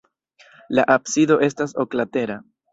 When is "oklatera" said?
1.87-2.43